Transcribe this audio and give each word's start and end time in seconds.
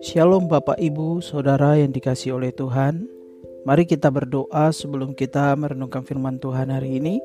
Shalom 0.00 0.48
Bapak 0.48 0.80
Ibu, 0.80 1.20
Saudara 1.20 1.76
yang 1.76 1.92
dikasih 1.92 2.40
oleh 2.40 2.56
Tuhan. 2.56 3.04
Mari 3.68 3.84
kita 3.84 4.08
berdoa 4.08 4.72
sebelum 4.72 5.12
kita 5.12 5.52
merenungkan 5.60 6.00
firman 6.08 6.40
Tuhan 6.40 6.72
hari 6.72 6.96
ini. 7.04 7.20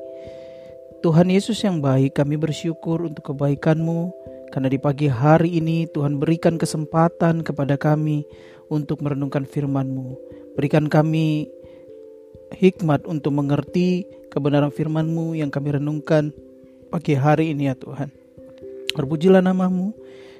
Tuhan 1.00 1.32
Yesus 1.32 1.64
yang 1.64 1.80
baik, 1.80 2.20
kami 2.20 2.36
bersyukur 2.36 3.00
untuk 3.00 3.32
kebaikan-Mu 3.32 4.12
karena 4.52 4.68
di 4.68 4.76
pagi 4.76 5.08
hari 5.08 5.56
ini 5.56 5.88
Tuhan 5.88 6.20
berikan 6.20 6.60
kesempatan 6.60 7.40
kepada 7.40 7.80
kami 7.80 8.28
untuk 8.68 9.00
merenungkan 9.00 9.48
firman-Mu. 9.48 10.16
Berikan 10.60 10.92
kami 10.92 11.48
hikmat 12.52 13.08
untuk 13.08 13.32
mengerti 13.40 14.04
kebenaran 14.28 14.68
firman-Mu 14.68 15.32
yang 15.32 15.48
kami 15.48 15.80
renungkan 15.80 16.36
pagi 16.92 17.16
hari 17.16 17.56
ini 17.56 17.72
ya 17.72 17.76
Tuhan. 17.80 18.25
Terpujilah 18.96 19.44
namamu, 19.44 19.92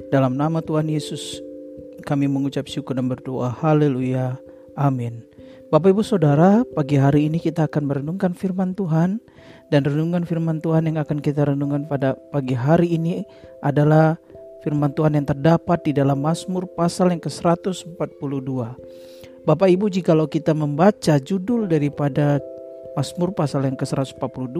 dalam 0.08 0.32
nama 0.32 0.64
Tuhan 0.64 0.88
Yesus 0.88 1.44
kami 2.08 2.24
mengucap 2.24 2.64
syukur 2.64 2.96
dan 2.96 3.04
berdoa. 3.04 3.52
Haleluya. 3.52 4.40
Amin. 4.72 5.20
Bapak 5.68 5.92
Ibu 5.92 6.00
Saudara, 6.00 6.64
pagi 6.72 6.96
hari 6.96 7.28
ini 7.28 7.36
kita 7.36 7.68
akan 7.68 7.84
merenungkan 7.84 8.32
firman 8.32 8.72
Tuhan 8.72 9.20
dan 9.68 9.80
renungan 9.84 10.24
firman 10.24 10.64
Tuhan 10.64 10.88
yang 10.88 10.96
akan 10.96 11.20
kita 11.20 11.52
renungkan 11.52 11.84
pada 11.84 12.16
pagi 12.32 12.56
hari 12.56 12.96
ini 12.96 13.28
adalah 13.60 14.16
firman 14.64 14.94
Tuhan 14.96 15.20
yang 15.20 15.26
terdapat 15.28 15.84
di 15.84 15.92
dalam 15.92 16.22
Mazmur 16.24 16.64
pasal 16.64 17.12
yang 17.12 17.20
ke-142. 17.20 18.48
Bapak 19.44 19.68
Ibu, 19.68 19.92
jikalau 19.92 20.30
kita 20.30 20.56
membaca 20.56 21.20
judul 21.20 21.68
daripada 21.68 22.40
Mazmur 22.96 23.36
pasal 23.36 23.68
yang 23.68 23.76
ke-142, 23.76 24.58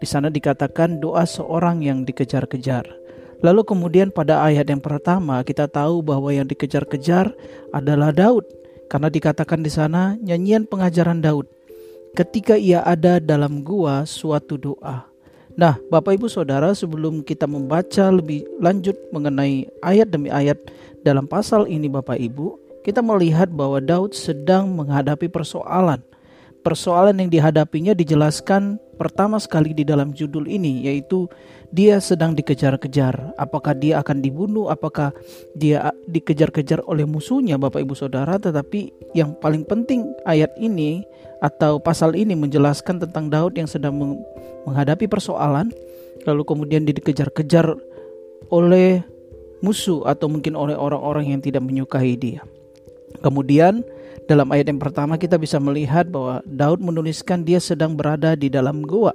di 0.00 0.06
sana 0.08 0.28
dikatakan 0.28 1.00
doa 1.00 1.24
seorang 1.24 1.80
yang 1.80 2.04
dikejar-kejar. 2.04 2.99
Lalu 3.40 3.64
kemudian 3.64 4.12
pada 4.12 4.44
ayat 4.44 4.68
yang 4.68 4.84
pertama 4.84 5.40
kita 5.40 5.64
tahu 5.64 6.04
bahwa 6.04 6.28
yang 6.28 6.44
dikejar-kejar 6.44 7.32
adalah 7.72 8.12
Daud 8.12 8.44
karena 8.92 9.08
dikatakan 9.08 9.64
di 9.64 9.72
sana 9.72 10.18
nyanyian 10.20 10.68
pengajaran 10.68 11.24
Daud 11.24 11.48
ketika 12.12 12.58
ia 12.58 12.82
ada 12.84 13.22
dalam 13.22 13.62
gua 13.62 14.04
suatu 14.04 14.58
doa. 14.58 15.06
Nah, 15.58 15.76
Bapak 15.90 16.16
Ibu 16.16 16.30
Saudara, 16.30 16.72
sebelum 16.72 17.26
kita 17.26 17.44
membaca 17.44 18.08
lebih 18.08 18.46
lanjut 18.62 18.96
mengenai 19.10 19.66
ayat 19.82 20.08
demi 20.08 20.30
ayat 20.30 20.56
dalam 21.02 21.26
pasal 21.26 21.66
ini 21.66 21.90
Bapak 21.90 22.16
Ibu, 22.16 22.56
kita 22.86 23.04
melihat 23.04 23.50
bahwa 23.52 23.82
Daud 23.82 24.16
sedang 24.16 24.72
menghadapi 24.72 25.28
persoalan. 25.28 26.00
Persoalan 26.60 27.16
yang 27.16 27.30
dihadapinya 27.32 27.96
dijelaskan 27.96 28.76
pertama 29.00 29.40
sekali 29.40 29.72
di 29.72 29.80
dalam 29.80 30.12
judul 30.12 30.44
ini 30.44 30.84
yaitu 30.84 31.24
dia 31.72 31.96
sedang 32.04 32.36
dikejar-kejar. 32.36 33.32
Apakah 33.40 33.72
dia 33.72 33.96
akan 34.04 34.20
dibunuh? 34.20 34.68
Apakah 34.68 35.16
dia 35.56 35.88
dikejar-kejar 36.04 36.84
oleh 36.84 37.08
musuhnya, 37.08 37.56
Bapak 37.56 37.80
Ibu 37.80 37.96
Saudara? 37.96 38.36
Tetapi 38.36 38.92
yang 39.16 39.32
paling 39.40 39.64
penting 39.64 40.04
ayat 40.28 40.52
ini 40.60 41.00
atau 41.40 41.80
pasal 41.80 42.12
ini 42.12 42.36
menjelaskan 42.36 43.00
tentang 43.00 43.32
Daud 43.32 43.56
yang 43.56 43.70
sedang 43.70 43.96
menghadapi 44.68 45.08
persoalan, 45.08 45.72
lalu 46.28 46.42
kemudian 46.44 46.84
dikejar-kejar 46.84 47.72
oleh 48.52 49.00
musuh 49.64 50.04
atau 50.04 50.28
mungkin 50.28 50.52
oleh 50.58 50.76
orang-orang 50.76 51.32
yang 51.32 51.40
tidak 51.40 51.64
menyukai 51.64 52.20
dia. 52.20 52.44
Kemudian 53.24 53.80
dalam 54.30 54.46
ayat 54.54 54.70
yang 54.70 54.78
pertama 54.78 55.18
kita 55.18 55.34
bisa 55.34 55.58
melihat 55.58 56.06
bahwa 56.06 56.38
Daud 56.46 56.78
menuliskan 56.78 57.42
dia 57.42 57.58
sedang 57.58 57.98
berada 57.98 58.38
di 58.38 58.46
dalam 58.46 58.86
gua. 58.86 59.10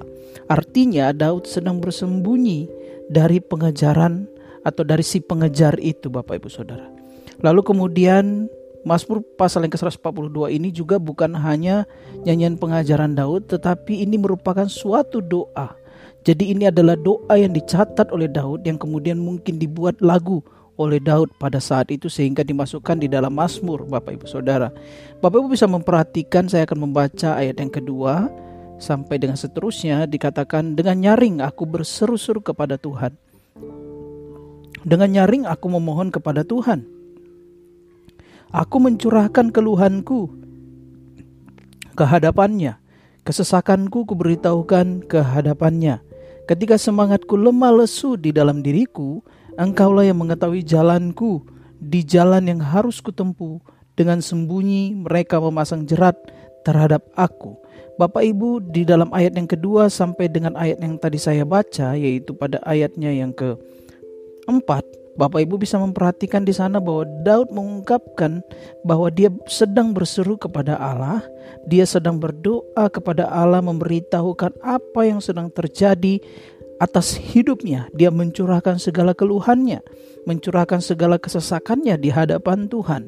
Artinya 0.51 1.15
Daud 1.15 1.47
sedang 1.47 1.79
bersembunyi 1.79 2.67
dari 3.07 3.39
pengejaran 3.39 4.27
atau 4.67 4.83
dari 4.83 5.07
si 5.07 5.23
pengejar 5.23 5.79
itu 5.79 6.11
Bapak 6.11 6.43
Ibu 6.43 6.51
Saudara. 6.51 6.91
Lalu 7.39 7.63
kemudian 7.63 8.51
Mazmur 8.83 9.23
pasal 9.39 9.63
yang 9.63 9.71
ke-142 9.71 10.51
ini 10.51 10.69
juga 10.75 10.99
bukan 10.99 11.31
hanya 11.31 11.87
nyanyian 12.27 12.59
pengajaran 12.59 13.15
Daud 13.15 13.47
tetapi 13.47 14.03
ini 14.03 14.19
merupakan 14.19 14.67
suatu 14.67 15.23
doa. 15.23 15.79
Jadi 16.27 16.51
ini 16.51 16.67
adalah 16.67 16.99
doa 16.99 17.39
yang 17.39 17.55
dicatat 17.55 18.11
oleh 18.11 18.27
Daud 18.27 18.67
yang 18.67 18.75
kemudian 18.75 19.15
mungkin 19.15 19.63
dibuat 19.63 19.95
lagu 20.03 20.43
oleh 20.75 20.99
Daud 20.99 21.31
pada 21.39 21.63
saat 21.63 21.87
itu 21.91 22.11
sehingga 22.11 22.43
dimasukkan 22.43 22.99
di 22.99 23.07
dalam 23.07 23.31
Mazmur 23.31 23.87
Bapak 23.87 24.19
Ibu 24.19 24.27
Saudara. 24.27 24.71
Bapak 25.23 25.39
Ibu 25.39 25.47
bisa 25.55 25.65
memperhatikan 25.67 26.51
saya 26.51 26.67
akan 26.67 26.89
membaca 26.91 27.39
ayat 27.39 27.59
yang 27.59 27.71
kedua 27.71 28.27
sampai 28.75 29.15
dengan 29.15 29.39
seterusnya 29.39 30.03
dikatakan 30.03 30.75
dengan 30.75 30.99
nyaring 30.99 31.39
aku 31.39 31.63
berseru-seru 31.63 32.43
kepada 32.43 32.75
Tuhan. 32.75 33.15
Dengan 34.85 35.09
nyaring 35.09 35.49
aku 35.49 35.65
memohon 35.71 36.13
kepada 36.13 36.45
Tuhan. 36.45 36.85
Aku 38.53 38.77
mencurahkan 38.77 39.49
keluhanku 39.49 40.29
ke 41.97 42.03
hadapannya. 42.05 42.77
Kesesakanku 43.25 44.05
kuberitahukan 44.05 45.09
ke 45.09 45.19
hadapannya. 45.25 46.05
Ketika 46.45 46.77
semangatku 46.77 47.33
lemah 47.33 47.73
lesu 47.73 48.13
di 48.21 48.29
dalam 48.29 48.61
diriku, 48.61 49.25
Engkaulah 49.55 50.03
yang 50.03 50.19
mengetahui 50.19 50.67
jalanku 50.67 51.47
di 51.79 52.03
jalan 52.03 52.43
yang 52.47 52.61
harus 52.61 52.99
kutempuh. 52.99 53.59
Dengan 53.95 54.19
sembunyi 54.19 54.91
mereka 54.91 55.39
memasang 55.39 55.87
jerat 55.87 56.19
terhadap 56.67 57.07
aku. 57.15 57.55
Bapak 57.95 58.27
Ibu 58.27 58.59
di 58.75 58.83
dalam 58.83 59.07
ayat 59.15 59.39
yang 59.39 59.47
kedua 59.47 59.87
sampai 59.87 60.27
dengan 60.27 60.59
ayat 60.59 60.83
yang 60.83 60.99
tadi 60.99 61.15
saya 61.15 61.47
baca 61.47 61.95
yaitu 61.95 62.35
pada 62.35 62.59
ayatnya 62.67 63.15
yang 63.15 63.31
keempat 63.31 64.83
Bapak 65.15 65.47
Ibu 65.47 65.55
bisa 65.63 65.79
memperhatikan 65.79 66.43
di 66.43 66.51
sana 66.51 66.83
bahwa 66.83 67.07
Daud 67.23 67.47
mengungkapkan 67.55 68.43
bahwa 68.83 69.07
dia 69.07 69.31
sedang 69.47 69.95
berseru 69.95 70.35
kepada 70.35 70.75
Allah, 70.75 71.23
dia 71.71 71.87
sedang 71.87 72.19
berdoa 72.19 72.91
kepada 72.91 73.31
Allah 73.31 73.63
memberitahukan 73.63 74.59
apa 74.59 75.01
yang 75.07 75.23
sedang 75.23 75.47
terjadi 75.47 76.19
atas 76.79 77.15
hidupnya. 77.15 77.87
Dia 77.95 78.11
mencurahkan 78.11 78.79
segala 78.79 79.15
keluhannya, 79.15 79.79
mencurahkan 80.27 80.83
segala 80.83 81.15
kesesakannya 81.19 81.95
di 81.99 82.09
hadapan 82.11 82.67
Tuhan. 82.67 83.07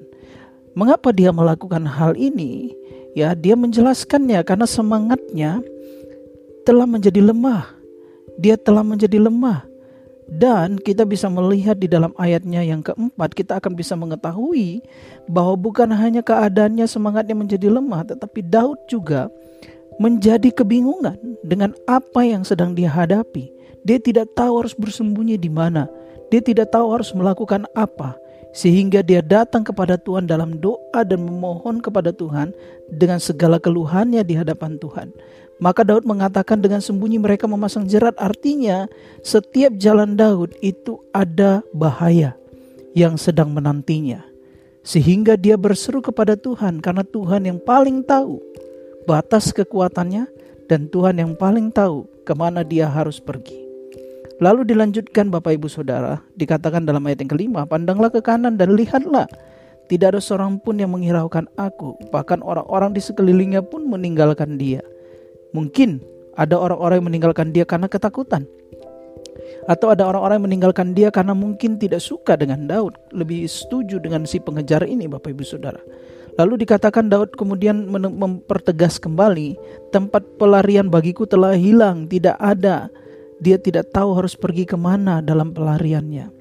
Mengapa 0.78 1.09
dia 1.09 1.33
melakukan 1.33 1.89
hal 1.89 2.13
ini? 2.13 2.72
Ya, 3.17 3.33
dia 3.33 3.57
menjelaskannya 3.57 4.45
karena 4.45 4.69
semangatnya 4.69 5.66
telah 6.61 6.85
menjadi 6.85 7.23
lemah. 7.33 7.66
Dia 8.38 8.59
telah 8.59 8.85
menjadi 8.85 9.17
lemah. 9.17 9.66
Dan 10.27 10.75
kita 10.75 11.07
bisa 11.07 11.31
melihat 11.31 11.79
di 11.79 11.88
dalam 11.88 12.11
ayatnya 12.19 12.59
yang 12.59 12.83
keempat, 12.83 13.31
kita 13.31 13.63
akan 13.63 13.79
bisa 13.79 13.95
mengetahui 13.95 14.83
bahwa 15.31 15.56
bukan 15.56 15.88
hanya 15.95 16.19
keadaannya 16.19 16.83
semangatnya 16.83 17.31
menjadi 17.31 17.72
lemah, 17.72 18.11
tetapi 18.11 18.44
Daud 18.44 18.75
juga 18.91 19.31
menjadi 19.97 20.51
kebingungan 20.51 21.16
dengan 21.41 21.73
apa 21.88 22.27
yang 22.27 22.44
sedang 22.44 22.75
dia 22.75 22.91
hadapi. 22.91 23.56
Dia 23.85 23.97
tidak 24.01 24.33
tahu 24.33 24.63
harus 24.63 24.73
bersembunyi 24.77 25.38
di 25.38 25.51
mana. 25.51 25.89
Dia 26.33 26.41
tidak 26.43 26.73
tahu 26.73 26.93
harus 26.93 27.11
melakukan 27.13 27.67
apa. 27.75 28.17
Sehingga 28.55 29.05
dia 29.05 29.21
datang 29.21 29.61
kepada 29.61 29.99
Tuhan 30.01 30.25
dalam 30.25 30.57
doa 30.57 31.05
dan 31.05 31.21
memohon 31.21 31.77
kepada 31.83 32.09
Tuhan 32.09 32.55
dengan 32.89 33.21
segala 33.21 33.61
keluhannya 33.61 34.25
di 34.25 34.33
hadapan 34.33 34.81
Tuhan. 34.81 35.13
Maka 35.57 35.81
Daud 35.81 36.05
mengatakan 36.05 36.61
dengan 36.61 36.81
sembunyi 36.81 37.17
mereka 37.17 37.49
memasang 37.49 37.89
jerat 37.89 38.13
artinya 38.21 38.85
setiap 39.25 39.73
jalan 39.77 40.13
Daud 40.13 40.53
itu 40.61 41.01
ada 41.09 41.65
bahaya 41.73 42.38
yang 42.94 43.17
sedang 43.17 43.53
menantinya. 43.53 44.21
Sehingga 44.85 45.35
dia 45.35 45.59
berseru 45.59 45.99
kepada 45.99 46.39
Tuhan 46.39 46.79
karena 46.79 47.03
Tuhan 47.03 47.44
yang 47.44 47.59
paling 47.59 48.05
tahu 48.05 48.39
batas 49.03 49.51
kekuatannya 49.51 50.29
dan 50.65 50.88
Tuhan 50.88 51.19
yang 51.19 51.33
paling 51.35 51.73
tahu 51.73 52.07
ke 52.23 52.33
mana 52.38 52.63
dia 52.63 52.88
harus 52.88 53.21
pergi. 53.21 53.66
Lalu 54.38 54.70
dilanjutkan 54.70 55.34
Bapak 55.34 55.58
Ibu 55.58 55.66
Saudara, 55.66 56.22
dikatakan 56.38 56.86
dalam 56.86 57.01
ayat 57.10 57.25
yang 57.25 57.31
kelima, 57.34 57.66
pandanglah 57.66 58.13
ke 58.13 58.22
kanan 58.22 58.54
dan 58.54 58.78
lihatlah, 58.78 59.25
tidak 59.89 60.13
ada 60.13 60.22
seorang 60.22 60.62
pun 60.62 60.78
yang 60.78 60.94
menghiraukan 60.94 61.50
aku, 61.57 61.98
bahkan 62.13 62.45
orang-orang 62.45 62.94
di 62.94 63.01
sekelilingnya 63.01 63.66
pun 63.66 63.89
meninggalkan 63.89 64.62
dia. 64.62 64.86
Mungkin 65.57 66.06
ada 66.38 66.54
orang-orang 66.54 67.01
yang 67.01 67.07
meninggalkan 67.10 67.50
dia 67.50 67.66
karena 67.66 67.89
ketakutan. 67.89 68.45
Atau 69.66 69.89
ada 69.89 70.06
orang-orang 70.06 70.38
yang 70.38 70.48
meninggalkan 70.54 70.94
dia 70.94 71.10
karena 71.10 71.33
mungkin 71.33 71.81
tidak 71.81 72.06
suka 72.06 72.38
dengan 72.38 72.69
Daud, 72.69 72.94
lebih 73.10 73.50
setuju 73.50 73.98
dengan 73.98 74.30
si 74.30 74.38
pengejar 74.38 74.86
ini 74.86 75.10
Bapak 75.10 75.33
Ibu 75.33 75.42
Saudara. 75.42 75.81
Lalu 76.38 76.62
dikatakan 76.62 77.10
Daud 77.10 77.33
kemudian 77.33 77.90
mempertegas 77.90 79.01
kembali, 79.01 79.57
tempat 79.90 80.22
pelarian 80.38 80.94
bagiku 80.94 81.25
telah 81.25 81.57
hilang, 81.57 82.06
tidak 82.06 82.38
ada 82.38 82.94
dia 83.38 83.57
tidak 83.62 83.94
tahu 83.94 84.18
harus 84.18 84.34
pergi 84.34 84.66
ke 84.66 84.78
mana 84.78 85.22
dalam 85.22 85.54
pelariannya. 85.54 86.34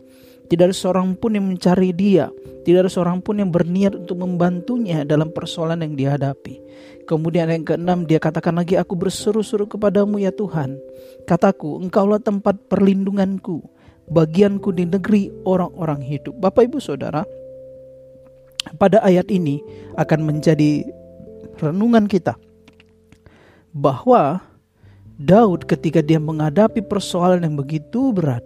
Tidak 0.46 0.62
ada 0.62 0.76
seorang 0.76 1.18
pun 1.18 1.34
yang 1.34 1.46
mencari 1.50 1.90
dia. 1.90 2.30
Tidak 2.62 2.86
ada 2.86 2.90
seorang 2.90 3.18
pun 3.22 3.42
yang 3.42 3.50
berniat 3.50 3.98
untuk 3.98 4.22
membantunya 4.22 5.02
dalam 5.02 5.34
persoalan 5.34 5.82
yang 5.82 5.94
dihadapi. 5.94 6.62
Kemudian 7.06 7.50
yang 7.50 7.62
keenam 7.62 8.06
dia 8.06 8.18
katakan 8.18 8.58
lagi 8.58 8.74
aku 8.74 8.98
berseru-seru 8.98 9.66
kepadamu 9.66 10.18
ya 10.22 10.34
Tuhan. 10.34 10.78
Kataku 11.26 11.82
engkaulah 11.82 12.18
tempat 12.22 12.58
perlindunganku. 12.70 13.74
bagianku 14.06 14.70
di 14.70 14.86
negeri 14.86 15.34
orang-orang 15.42 15.98
hidup. 15.98 16.38
Bapak 16.38 16.70
Ibu 16.70 16.78
Saudara, 16.78 17.26
pada 18.78 19.02
ayat 19.02 19.30
ini 19.30 19.62
akan 19.98 20.20
menjadi 20.26 20.86
renungan 21.58 22.06
kita 22.06 22.38
bahwa 23.74 24.42
Daud 25.16 25.64
ketika 25.64 26.04
dia 26.04 26.20
menghadapi 26.20 26.84
persoalan 26.84 27.40
yang 27.40 27.56
begitu 27.56 28.12
berat, 28.12 28.44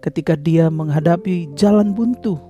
ketika 0.00 0.32
dia 0.32 0.72
menghadapi 0.72 1.52
jalan 1.52 1.92
buntu, 1.92 2.40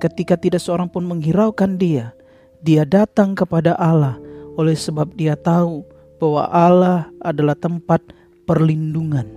ketika 0.00 0.32
tidak 0.40 0.64
seorang 0.64 0.88
pun 0.88 1.04
menghiraukan 1.04 1.76
dia, 1.76 2.16
dia 2.64 2.88
datang 2.88 3.36
kepada 3.36 3.76
Allah 3.76 4.16
oleh 4.56 4.72
sebab 4.72 5.12
dia 5.12 5.36
tahu 5.36 5.84
bahwa 6.16 6.48
Allah 6.48 7.00
adalah 7.20 7.52
tempat 7.52 8.00
perlindungan. 8.48 9.28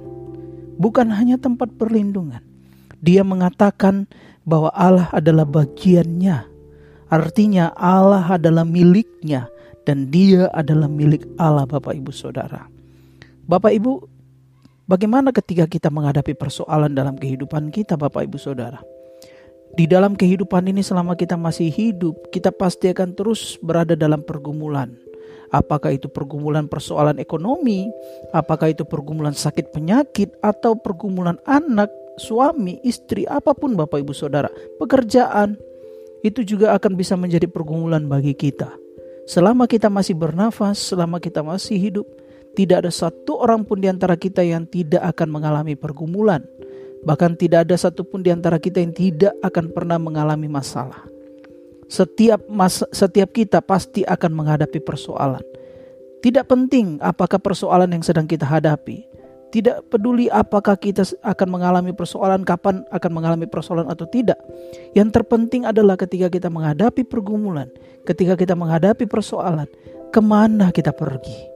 Bukan 0.80 1.12
hanya 1.12 1.36
tempat 1.36 1.68
perlindungan. 1.76 2.40
Dia 3.04 3.28
mengatakan 3.28 4.08
bahwa 4.48 4.72
Allah 4.72 5.12
adalah 5.12 5.44
bagiannya. 5.44 6.48
Artinya 7.12 7.76
Allah 7.76 8.40
adalah 8.40 8.64
miliknya 8.64 9.52
dan 9.84 10.08
dia 10.08 10.48
adalah 10.56 10.88
milik 10.88 11.28
Allah 11.36 11.68
Bapak 11.68 11.92
Ibu 11.92 12.16
Saudara. 12.16 12.75
Bapak 13.46 13.78
Ibu, 13.78 14.02
bagaimana 14.90 15.30
ketika 15.30 15.70
kita 15.70 15.94
menghadapi 15.94 16.34
persoalan 16.34 16.98
dalam 16.98 17.14
kehidupan 17.14 17.70
kita, 17.70 17.94
Bapak 17.94 18.26
Ibu 18.26 18.42
Saudara? 18.42 18.82
Di 19.78 19.86
dalam 19.86 20.18
kehidupan 20.18 20.66
ini, 20.66 20.82
selama 20.82 21.14
kita 21.14 21.38
masih 21.38 21.70
hidup, 21.70 22.34
kita 22.34 22.50
pasti 22.50 22.90
akan 22.90 23.14
terus 23.14 23.62
berada 23.62 23.94
dalam 23.94 24.26
pergumulan. 24.26 24.98
Apakah 25.54 25.94
itu 25.94 26.10
pergumulan 26.10 26.66
persoalan 26.66 27.22
ekonomi, 27.22 27.86
apakah 28.34 28.74
itu 28.74 28.82
pergumulan 28.82 29.38
sakit 29.38 29.70
penyakit, 29.70 30.34
atau 30.42 30.74
pergumulan 30.74 31.38
anak, 31.46 31.94
suami, 32.18 32.82
istri, 32.82 33.30
apa 33.30 33.54
pun, 33.54 33.78
Bapak 33.78 34.02
Ibu 34.02 34.14
Saudara, 34.18 34.50
pekerjaan 34.82 35.54
itu 36.26 36.42
juga 36.42 36.74
akan 36.74 36.98
bisa 36.98 37.14
menjadi 37.14 37.46
pergumulan 37.46 38.10
bagi 38.10 38.34
kita. 38.34 38.74
Selama 39.30 39.70
kita 39.70 39.86
masih 39.94 40.18
bernafas, 40.18 40.82
selama 40.82 41.22
kita 41.22 41.46
masih 41.46 41.78
hidup, 41.78 42.10
tidak 42.56 42.88
ada 42.88 42.92
satu 42.92 43.44
orang 43.44 43.68
pun 43.68 43.84
di 43.84 43.92
antara 43.92 44.16
kita 44.16 44.40
yang 44.40 44.64
tidak 44.64 45.04
akan 45.04 45.28
mengalami 45.28 45.76
pergumulan. 45.76 46.40
Bahkan 47.04 47.36
tidak 47.38 47.68
ada 47.70 47.76
satupun 47.76 48.24
di 48.24 48.32
antara 48.32 48.58
kita 48.58 48.80
yang 48.80 48.96
tidak 48.96 49.36
akan 49.44 49.70
pernah 49.76 50.00
mengalami 50.00 50.48
masalah. 50.48 51.04
Setiap 51.86 52.48
masa, 52.50 52.90
setiap 52.90 53.30
kita 53.30 53.62
pasti 53.62 54.02
akan 54.08 54.32
menghadapi 54.34 54.82
persoalan. 54.82 55.44
Tidak 56.24 56.48
penting 56.50 56.98
apakah 57.04 57.38
persoalan 57.38 57.92
yang 57.94 58.02
sedang 58.02 58.26
kita 58.26 58.48
hadapi. 58.48 59.06
Tidak 59.54 59.92
peduli 59.94 60.26
apakah 60.32 60.74
kita 60.80 61.06
akan 61.22 61.48
mengalami 61.48 61.94
persoalan, 61.94 62.42
kapan 62.42 62.82
akan 62.90 63.12
mengalami 63.14 63.46
persoalan 63.46 63.86
atau 63.92 64.10
tidak. 64.10 64.42
Yang 64.98 65.22
terpenting 65.22 65.70
adalah 65.70 65.94
ketika 66.00 66.32
kita 66.32 66.50
menghadapi 66.50 67.06
pergumulan, 67.06 67.70
ketika 68.10 68.34
kita 68.34 68.58
menghadapi 68.58 69.06
persoalan, 69.06 69.70
ke 70.10 70.20
mana 70.20 70.74
kita 70.74 70.90
pergi 70.90 71.55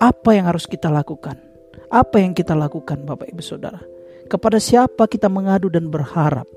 apa 0.00 0.32
yang 0.32 0.48
harus 0.48 0.64
kita 0.64 0.88
lakukan? 0.88 1.36
Apa 1.92 2.24
yang 2.24 2.32
kita 2.32 2.56
lakukan 2.56 3.04
Bapak 3.04 3.28
Ibu 3.28 3.44
Saudara? 3.44 3.84
Kepada 4.32 4.56
siapa 4.56 5.04
kita 5.04 5.28
mengadu 5.28 5.68
dan 5.68 5.92
berharap? 5.92 6.48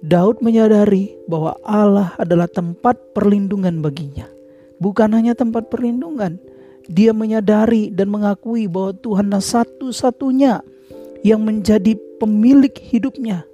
Daud 0.00 0.40
menyadari 0.40 1.12
bahwa 1.26 1.58
Allah 1.66 2.14
adalah 2.16 2.46
tempat 2.46 2.96
perlindungan 3.12 3.82
baginya. 3.82 4.30
Bukan 4.80 5.12
hanya 5.12 5.36
tempat 5.36 5.68
perlindungan, 5.68 6.40
dia 6.88 7.12
menyadari 7.12 7.92
dan 7.92 8.08
mengakui 8.08 8.64
bahwa 8.64 8.96
Tuhanlah 8.96 9.44
satu-satunya 9.44 10.64
yang 11.20 11.44
menjadi 11.44 11.98
pemilik 12.16 12.72
hidupnya, 12.72 13.44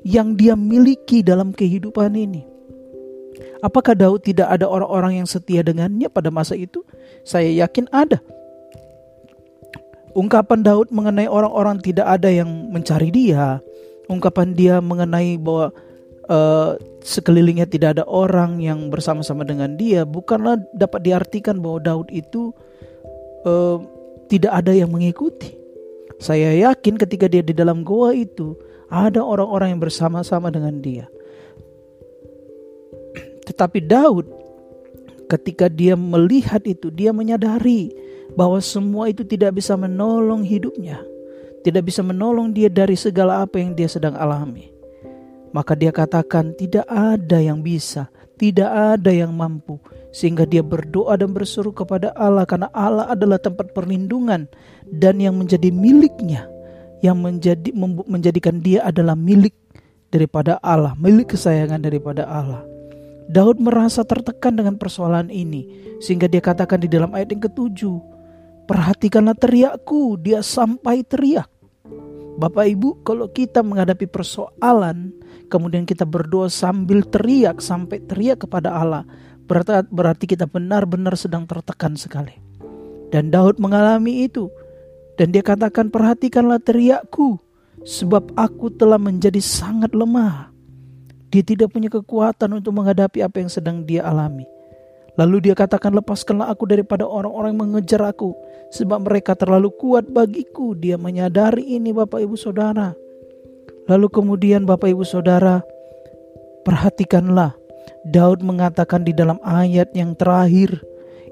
yang 0.00 0.32
dia 0.32 0.56
miliki 0.56 1.20
dalam 1.20 1.52
kehidupan 1.52 2.16
ini. 2.16 2.55
Apakah 3.60 3.96
Daud 3.96 4.24
tidak 4.24 4.48
ada 4.48 4.68
orang-orang 4.68 5.22
yang 5.22 5.28
setia 5.28 5.64
dengannya 5.64 6.08
pada 6.12 6.28
masa 6.28 6.56
itu? 6.56 6.84
Saya 7.24 7.48
yakin 7.66 7.88
ada. 7.92 8.20
Ungkapan 10.16 10.64
Daud 10.64 10.88
mengenai 10.88 11.28
orang-orang 11.28 11.76
tidak 11.84 12.08
ada 12.08 12.32
yang 12.32 12.48
mencari 12.72 13.12
dia, 13.12 13.60
ungkapan 14.08 14.56
dia 14.56 14.80
mengenai 14.80 15.36
bahwa 15.36 15.76
uh, 16.30 16.80
sekelilingnya 17.04 17.68
tidak 17.68 18.00
ada 18.00 18.04
orang 18.08 18.58
yang 18.64 18.88
bersama-sama 18.88 19.44
dengan 19.44 19.76
dia, 19.76 20.08
bukanlah 20.08 20.56
dapat 20.72 21.04
diartikan 21.04 21.60
bahwa 21.60 21.84
Daud 21.84 22.08
itu 22.08 22.56
uh, 23.44 23.78
tidak 24.32 24.52
ada 24.64 24.72
yang 24.72 24.88
mengikuti. 24.88 25.54
Saya 26.16 26.56
yakin 26.56 26.96
ketika 26.96 27.28
dia 27.28 27.44
di 27.44 27.52
dalam 27.52 27.84
goa 27.84 28.16
itu 28.16 28.56
ada 28.88 29.20
orang-orang 29.20 29.76
yang 29.76 29.82
bersama-sama 29.82 30.48
dengan 30.48 30.80
dia. 30.80 31.04
Tetapi 33.56 33.88
Daud 33.88 34.28
ketika 35.32 35.72
dia 35.72 35.96
melihat 35.96 36.60
itu 36.68 36.92
dia 36.92 37.08
menyadari 37.08 37.88
bahwa 38.36 38.60
semua 38.60 39.08
itu 39.08 39.24
tidak 39.24 39.56
bisa 39.56 39.72
menolong 39.80 40.44
hidupnya. 40.44 41.00
Tidak 41.64 41.80
bisa 41.80 42.04
menolong 42.04 42.52
dia 42.52 42.68
dari 42.68 43.00
segala 43.00 43.40
apa 43.40 43.56
yang 43.56 43.72
dia 43.72 43.88
sedang 43.88 44.12
alami. 44.12 44.68
Maka 45.56 45.72
dia 45.72 45.88
katakan 45.88 46.52
tidak 46.60 46.84
ada 46.84 47.40
yang 47.40 47.64
bisa, 47.64 48.12
tidak 48.36 48.68
ada 48.68 49.08
yang 49.08 49.32
mampu. 49.32 49.80
Sehingga 50.12 50.44
dia 50.44 50.60
berdoa 50.60 51.16
dan 51.16 51.32
berseru 51.32 51.72
kepada 51.72 52.12
Allah 52.12 52.44
karena 52.44 52.68
Allah 52.76 53.08
adalah 53.08 53.40
tempat 53.40 53.72
perlindungan 53.72 54.44
dan 54.84 55.16
yang 55.16 55.32
menjadi 55.32 55.72
miliknya. 55.72 56.44
Yang 57.00 57.16
menjadi 57.24 57.70
menjadikan 58.04 58.60
dia 58.60 58.84
adalah 58.84 59.16
milik 59.16 59.56
daripada 60.12 60.60
Allah, 60.60 60.92
milik 61.00 61.32
kesayangan 61.32 61.80
daripada 61.80 62.28
Allah. 62.28 62.75
Daud 63.26 63.58
merasa 63.58 64.06
tertekan 64.06 64.54
dengan 64.54 64.78
persoalan 64.78 65.28
ini 65.34 65.66
sehingga 65.98 66.30
dia 66.30 66.38
katakan 66.38 66.78
di 66.78 66.86
dalam 66.86 67.10
ayat 67.10 67.34
yang 67.34 67.42
ketujuh, 67.42 67.98
perhatikanlah 68.70 69.34
teriakku, 69.34 70.20
dia 70.20 70.44
sampai 70.44 71.02
teriak. 71.02 71.50
Bapak 72.36 72.68
Ibu, 72.68 73.00
kalau 73.00 73.32
kita 73.32 73.64
menghadapi 73.64 74.04
persoalan, 74.12 75.10
kemudian 75.48 75.88
kita 75.88 76.04
berdoa 76.04 76.52
sambil 76.52 77.00
teriak 77.00 77.64
sampai 77.64 78.04
teriak 78.04 78.44
kepada 78.44 78.76
Allah, 78.76 79.08
berarti, 79.48 80.28
kita 80.28 80.44
benar-benar 80.44 81.16
sedang 81.16 81.48
tertekan 81.48 81.96
sekali. 81.96 82.36
Dan 83.08 83.32
Daud 83.32 83.56
mengalami 83.56 84.28
itu. 84.28 84.52
Dan 85.16 85.32
dia 85.32 85.40
katakan 85.40 85.88
perhatikanlah 85.88 86.60
teriakku, 86.60 87.40
sebab 87.88 88.36
aku 88.36 88.68
telah 88.68 89.00
menjadi 89.00 89.40
sangat 89.40 89.96
lemah. 89.96 90.52
Dia 91.36 91.44
tidak 91.44 91.76
punya 91.76 91.92
kekuatan 91.92 92.48
untuk 92.56 92.80
menghadapi 92.80 93.20
apa 93.20 93.44
yang 93.44 93.52
sedang 93.52 93.84
dia 93.84 94.08
alami. 94.08 94.48
Lalu 95.20 95.44
dia 95.44 95.52
katakan 95.52 95.92
lepaskanlah 95.92 96.48
aku 96.48 96.64
daripada 96.64 97.04
orang-orang 97.04 97.52
yang 97.52 97.60
mengejar 97.60 98.08
aku. 98.08 98.32
Sebab 98.72 99.04
mereka 99.04 99.36
terlalu 99.36 99.68
kuat 99.76 100.08
bagiku. 100.08 100.72
Dia 100.72 100.96
menyadari 100.96 101.76
ini 101.76 101.92
Bapak 101.92 102.24
Ibu 102.24 102.40
Saudara. 102.40 102.96
Lalu 103.84 104.08
kemudian 104.08 104.64
Bapak 104.64 104.88
Ibu 104.88 105.04
Saudara 105.04 105.60
perhatikanlah. 106.64 107.52
Daud 108.08 108.40
mengatakan 108.40 109.04
di 109.04 109.12
dalam 109.12 109.36
ayat 109.44 109.92
yang 109.92 110.16
terakhir. 110.16 110.80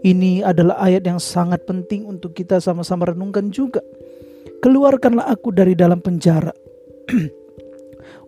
Ini 0.04 0.44
adalah 0.44 0.84
ayat 0.84 1.00
yang 1.08 1.16
sangat 1.16 1.64
penting 1.64 2.04
untuk 2.04 2.37
kita 2.37 2.61
sama-sama 2.61 3.08
renungkan 3.08 3.49
juga. 3.49 3.80
Keluarkanlah 4.61 5.32
aku 5.32 5.49
dari 5.49 5.73
dalam 5.73 6.04
penjara. 6.04 6.52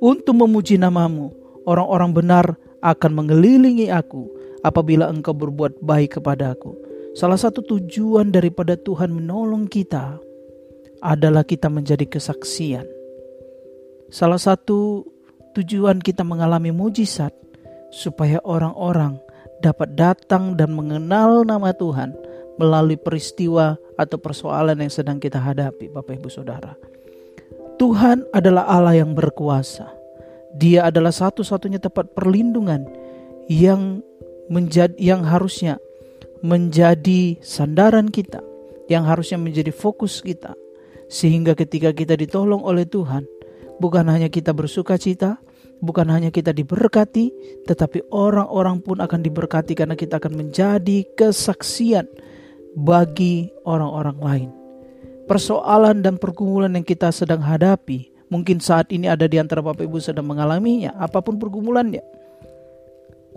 untuk 0.00 0.36
memuji 0.40 0.80
namamu 0.80 1.45
orang-orang 1.66 2.10
benar 2.14 2.46
akan 2.80 3.12
mengelilingi 3.12 3.90
aku 3.90 4.30
apabila 4.62 5.10
engkau 5.10 5.34
berbuat 5.34 5.82
baik 5.82 6.22
kepada 6.22 6.54
aku. 6.54 6.72
Salah 7.16 7.40
satu 7.40 7.64
tujuan 7.64 8.30
daripada 8.30 8.76
Tuhan 8.76 9.10
menolong 9.10 9.66
kita 9.66 10.20
adalah 11.00 11.44
kita 11.44 11.66
menjadi 11.68 12.04
kesaksian. 12.06 12.84
Salah 14.12 14.38
satu 14.38 15.02
tujuan 15.56 15.98
kita 15.98 16.22
mengalami 16.22 16.70
mujizat 16.70 17.32
supaya 17.88 18.38
orang-orang 18.44 19.16
dapat 19.64 19.96
datang 19.96 20.54
dan 20.54 20.76
mengenal 20.76 21.42
nama 21.48 21.72
Tuhan 21.72 22.12
melalui 22.60 23.00
peristiwa 23.00 23.80
atau 23.96 24.20
persoalan 24.20 24.76
yang 24.76 24.92
sedang 24.92 25.16
kita 25.16 25.40
hadapi, 25.40 25.88
Bapak 25.88 26.20
Ibu 26.20 26.28
Saudara. 26.28 26.76
Tuhan 27.80 28.28
adalah 28.32 28.68
Allah 28.68 29.00
yang 29.00 29.16
berkuasa. 29.16 29.95
Dia 30.54 30.86
adalah 30.86 31.10
satu-satunya 31.10 31.82
tempat 31.82 32.14
perlindungan 32.14 32.86
yang 33.50 34.02
menjadi 34.46 34.94
yang 34.98 35.26
harusnya 35.26 35.82
menjadi 36.44 37.40
sandaran 37.42 38.12
kita, 38.12 38.38
yang 38.86 39.02
harusnya 39.08 39.40
menjadi 39.40 39.74
fokus 39.74 40.22
kita. 40.22 40.54
Sehingga 41.06 41.54
ketika 41.54 41.94
kita 41.94 42.18
ditolong 42.18 42.62
oleh 42.62 42.86
Tuhan, 42.86 43.26
bukan 43.78 44.06
hanya 44.10 44.30
kita 44.30 44.50
bersuka 44.50 44.98
cita, 44.98 45.38
bukan 45.78 46.06
hanya 46.10 46.30
kita 46.34 46.50
diberkati, 46.50 47.30
tetapi 47.66 48.10
orang-orang 48.10 48.82
pun 48.82 48.98
akan 48.98 49.20
diberkati 49.22 49.78
karena 49.78 49.94
kita 49.94 50.18
akan 50.18 50.34
menjadi 50.34 51.06
kesaksian 51.14 52.06
bagi 52.74 53.50
orang-orang 53.64 54.18
lain. 54.18 54.50
Persoalan 55.26 56.06
dan 56.06 56.22
pergumulan 56.22 56.74
yang 56.78 56.86
kita 56.86 57.10
sedang 57.10 57.42
hadapi 57.42 58.15
Mungkin 58.26 58.58
saat 58.58 58.90
ini 58.90 59.06
ada 59.06 59.30
di 59.30 59.38
antara 59.38 59.62
Bapak 59.62 59.86
Ibu 59.86 60.02
sedang 60.02 60.26
mengalaminya, 60.26 60.94
apa 60.98 61.22
pun 61.22 61.38
pergumulannya. 61.38 62.02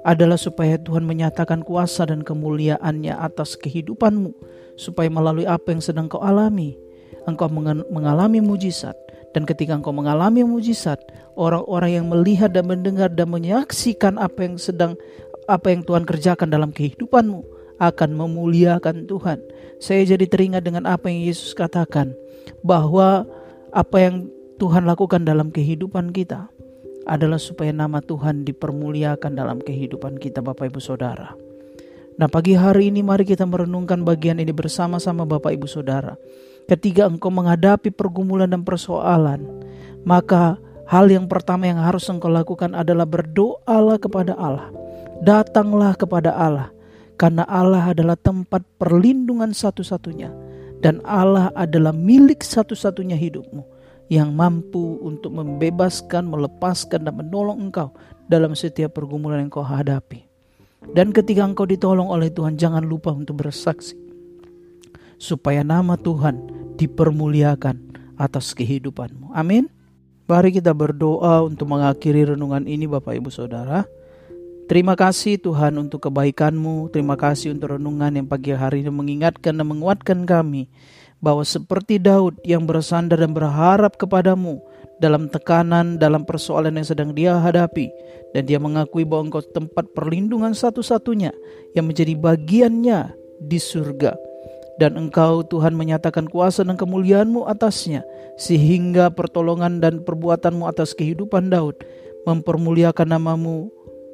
Adalah 0.02 0.40
supaya 0.40 0.80
Tuhan 0.80 1.04
menyatakan 1.06 1.62
kuasa 1.62 2.08
dan 2.08 2.26
kemuliaannya 2.26 3.14
atas 3.14 3.60
kehidupanmu. 3.60 4.32
Supaya 4.80 5.12
melalui 5.12 5.44
apa 5.44 5.76
yang 5.76 5.84
sedang 5.84 6.08
kau 6.08 6.24
alami, 6.24 6.80
engkau 7.28 7.52
mengalami 7.92 8.40
mujizat. 8.40 8.96
Dan 9.36 9.46
ketika 9.46 9.76
engkau 9.78 9.94
mengalami 9.94 10.42
mujizat, 10.42 10.98
orang-orang 11.36 12.02
yang 12.02 12.06
melihat 12.10 12.50
dan 12.50 12.66
mendengar 12.66 13.12
dan 13.12 13.30
menyaksikan 13.30 14.18
apa 14.18 14.48
yang 14.48 14.56
sedang 14.58 14.98
apa 15.46 15.70
yang 15.70 15.82
Tuhan 15.86 16.08
kerjakan 16.08 16.50
dalam 16.50 16.72
kehidupanmu 16.74 17.44
akan 17.78 18.10
memuliakan 18.16 19.06
Tuhan. 19.06 19.40
Saya 19.78 20.04
jadi 20.04 20.26
teringat 20.26 20.64
dengan 20.66 20.88
apa 20.88 21.12
yang 21.12 21.28
Yesus 21.28 21.54
katakan 21.54 22.16
bahwa 22.66 23.28
apa 23.70 23.98
yang 24.02 24.16
Tuhan 24.60 24.84
lakukan 24.84 25.24
dalam 25.24 25.56
kehidupan 25.56 26.12
kita 26.12 26.52
adalah 27.08 27.40
supaya 27.40 27.72
nama 27.72 28.04
Tuhan 28.04 28.44
dipermuliakan 28.44 29.32
dalam 29.40 29.64
kehidupan 29.64 30.20
kita 30.20 30.44
Bapak 30.44 30.76
Ibu 30.76 30.84
Saudara. 30.84 31.32
Nah 32.20 32.28
pagi 32.28 32.60
hari 32.60 32.92
ini 32.92 33.00
mari 33.00 33.24
kita 33.24 33.48
merenungkan 33.48 34.04
bagian 34.04 34.36
ini 34.36 34.52
bersama-sama 34.52 35.24
Bapak 35.24 35.56
Ibu 35.56 35.64
Saudara. 35.64 36.20
Ketika 36.68 37.08
engkau 37.08 37.32
menghadapi 37.32 37.88
pergumulan 37.96 38.52
dan 38.52 38.68
persoalan, 38.68 39.48
maka 40.04 40.60
hal 40.92 41.08
yang 41.08 41.32
pertama 41.32 41.64
yang 41.72 41.80
harus 41.80 42.12
engkau 42.12 42.28
lakukan 42.28 42.76
adalah 42.76 43.08
berdoalah 43.08 43.96
kepada 43.96 44.36
Allah. 44.36 44.68
Datanglah 45.24 45.96
kepada 45.96 46.36
Allah, 46.36 46.68
karena 47.16 47.48
Allah 47.48 47.96
adalah 47.96 48.20
tempat 48.20 48.68
perlindungan 48.76 49.56
satu-satunya, 49.56 50.36
dan 50.84 51.00
Allah 51.08 51.48
adalah 51.56 51.96
milik 51.96 52.44
satu-satunya 52.44 53.16
hidupmu 53.16 53.79
yang 54.10 54.34
mampu 54.34 54.98
untuk 55.06 55.38
membebaskan, 55.38 56.26
melepaskan, 56.26 57.06
dan 57.06 57.14
menolong 57.14 57.70
engkau 57.70 57.94
dalam 58.26 58.58
setiap 58.58 58.98
pergumulan 58.98 59.46
yang 59.46 59.54
kau 59.54 59.62
hadapi. 59.62 60.26
Dan 60.92 61.14
ketika 61.14 61.46
engkau 61.46 61.70
ditolong 61.70 62.10
oleh 62.10 62.34
Tuhan, 62.34 62.58
jangan 62.58 62.82
lupa 62.82 63.14
untuk 63.14 63.46
bersaksi, 63.46 63.94
supaya 65.22 65.62
nama 65.62 65.94
Tuhan 65.94 66.42
dipermuliakan 66.82 67.76
atas 68.18 68.58
kehidupanmu. 68.58 69.32
Amin. 69.38 69.70
Mari 70.26 70.54
kita 70.58 70.74
berdoa 70.74 71.46
untuk 71.46 71.70
mengakhiri 71.70 72.34
renungan 72.34 72.66
ini, 72.66 72.86
Bapak 72.90 73.18
Ibu 73.18 73.30
Saudara. 73.30 73.86
Terima 74.70 74.94
kasih 74.94 75.42
Tuhan 75.42 75.82
untuk 75.82 76.06
kebaikanmu. 76.06 76.94
Terima 76.94 77.18
kasih 77.18 77.58
untuk 77.58 77.74
renungan 77.74 78.14
yang 78.14 78.30
pagi 78.30 78.54
hari 78.54 78.86
ini 78.86 78.94
mengingatkan 78.94 79.58
dan 79.58 79.66
menguatkan 79.66 80.30
kami 80.30 80.70
bahwa 81.20 81.44
seperti 81.44 82.00
Daud 82.00 82.40
yang 82.48 82.64
bersandar 82.64 83.20
dan 83.20 83.36
berharap 83.36 84.00
kepadamu 84.00 84.64
dalam 85.00 85.32
tekanan, 85.32 85.96
dalam 85.96 86.28
persoalan 86.28 86.76
yang 86.76 86.88
sedang 86.88 87.12
dia 87.16 87.40
hadapi, 87.40 87.92
dan 88.36 88.44
dia 88.44 88.60
mengakui 88.60 89.08
bahwa 89.08 89.32
engkau 89.32 89.44
tempat 89.44 89.88
perlindungan 89.96 90.52
satu-satunya 90.52 91.32
yang 91.76 91.88
menjadi 91.88 92.16
bagiannya 92.20 93.16
di 93.40 93.60
surga. 93.60 94.16
Dan 94.80 94.96
engkau 94.96 95.44
Tuhan 95.44 95.76
menyatakan 95.76 96.32
kuasa 96.32 96.64
dan 96.64 96.80
kemuliaanmu 96.80 97.48
atasnya, 97.52 98.04
sehingga 98.40 99.12
pertolongan 99.12 99.84
dan 99.84 100.08
perbuatanmu 100.08 100.64
atas 100.72 100.96
kehidupan 100.96 101.52
Daud 101.52 101.76
mempermuliakan 102.24 103.12
namamu 103.12 103.68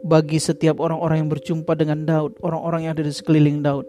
bagi 0.05 0.37
setiap 0.37 0.77
orang-orang 0.81 1.25
yang 1.25 1.29
berjumpa 1.29 1.73
dengan 1.77 2.05
Daud, 2.05 2.37
orang-orang 2.45 2.89
yang 2.89 2.93
ada 2.97 3.05
di 3.05 3.13
sekeliling 3.13 3.61
Daud. 3.61 3.85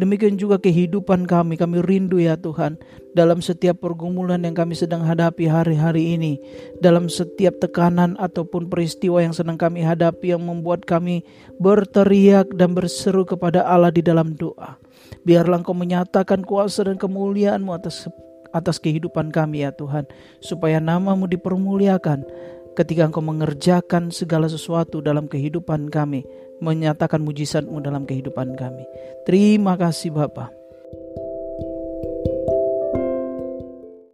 Demikian 0.00 0.40
juga 0.40 0.56
kehidupan 0.56 1.28
kami, 1.28 1.60
kami 1.60 1.84
rindu 1.84 2.16
ya 2.16 2.32
Tuhan 2.32 2.80
dalam 3.12 3.44
setiap 3.44 3.84
pergumulan 3.84 4.40
yang 4.40 4.56
kami 4.56 4.72
sedang 4.72 5.04
hadapi 5.04 5.44
hari-hari 5.44 6.16
ini, 6.16 6.40
dalam 6.80 7.12
setiap 7.12 7.60
tekanan 7.60 8.16
ataupun 8.16 8.72
peristiwa 8.72 9.20
yang 9.20 9.36
sedang 9.36 9.60
kami 9.60 9.84
hadapi 9.84 10.32
yang 10.32 10.40
membuat 10.40 10.88
kami 10.88 11.20
berteriak 11.60 12.48
dan 12.56 12.72
berseru 12.72 13.28
kepada 13.28 13.60
Allah 13.60 13.92
di 13.92 14.00
dalam 14.00 14.32
doa. 14.40 14.80
Biarlah 15.28 15.60
Engkau 15.60 15.76
menyatakan 15.76 16.48
kuasa 16.48 16.88
dan 16.88 16.96
kemuliaan-Mu 16.96 17.76
atas 17.76 18.08
atas 18.56 18.80
kehidupan 18.80 19.28
kami 19.28 19.68
ya 19.68 19.70
Tuhan, 19.76 20.08
supaya 20.40 20.80
namamu 20.80 21.28
dipermuliakan 21.28 22.24
ketika 22.72 23.04
Engkau 23.04 23.20
mengerjakan 23.20 24.08
segala 24.08 24.48
sesuatu 24.48 25.04
dalam 25.04 25.28
kehidupan 25.28 25.92
kami, 25.92 26.24
menyatakan 26.60 27.24
mujizatmu 27.24 27.80
dalam 27.80 28.04
kehidupan 28.04 28.54
kami. 28.54 28.84
Terima 29.24 29.74
kasih 29.80 30.12
Bapak. 30.12 30.59